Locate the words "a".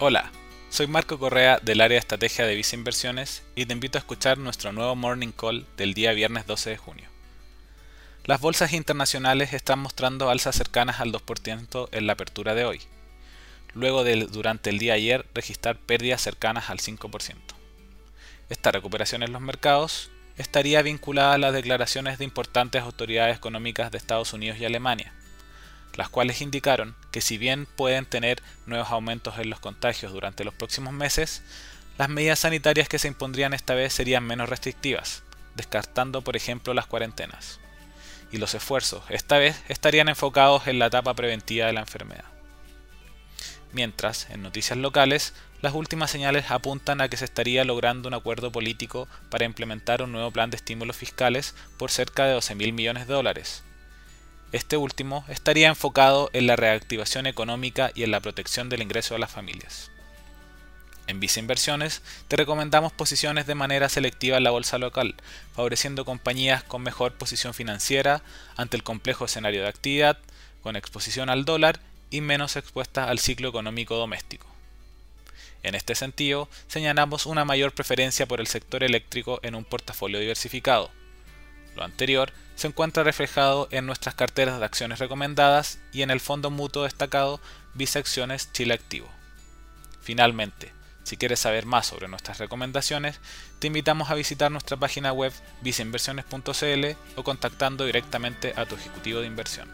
3.98-4.00, 21.34-21.38, 47.00-47.08, 94.10-94.16, 98.56-98.66